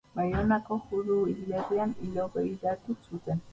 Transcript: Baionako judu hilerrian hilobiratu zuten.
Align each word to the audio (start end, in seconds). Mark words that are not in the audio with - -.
Baionako 0.17 0.77
judu 0.87 1.17
hilerrian 1.35 1.95
hilobiratu 2.01 2.99
zuten. 3.05 3.47